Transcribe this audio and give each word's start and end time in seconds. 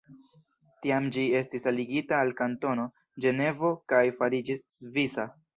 Tiam 0.85 1.09
ĝi 1.17 1.25
estis 1.41 1.69
aligita 1.73 2.19
al 2.21 2.33
Kantono 2.41 2.89
Ĝenevo 3.27 3.73
kaj 3.95 4.03
fariĝis 4.23 4.65
svisa. 4.79 5.33